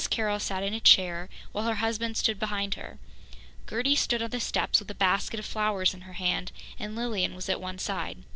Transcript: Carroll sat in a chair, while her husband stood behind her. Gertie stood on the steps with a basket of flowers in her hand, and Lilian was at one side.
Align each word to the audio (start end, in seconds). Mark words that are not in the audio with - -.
Carroll 0.09 0.39
sat 0.39 0.63
in 0.63 0.73
a 0.73 0.79
chair, 0.79 1.29
while 1.51 1.65
her 1.65 1.75
husband 1.75 2.17
stood 2.17 2.39
behind 2.39 2.73
her. 2.73 2.97
Gertie 3.69 3.95
stood 3.95 4.23
on 4.23 4.31
the 4.31 4.39
steps 4.39 4.79
with 4.79 4.89
a 4.89 4.95
basket 4.95 5.39
of 5.39 5.45
flowers 5.45 5.93
in 5.93 6.01
her 6.01 6.13
hand, 6.13 6.51
and 6.79 6.95
Lilian 6.95 7.35
was 7.35 7.47
at 7.49 7.61
one 7.61 7.77
side. 7.77 8.17